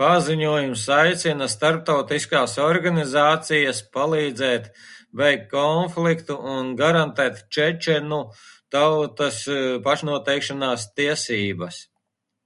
[0.00, 4.66] Paziņojums aicina starptautiskās organizācijas palīdzēt
[5.22, 8.22] beigt konfliktu un garantēt čečenu
[8.80, 9.42] tautas
[9.88, 11.84] pašnoteikšanās tiesības.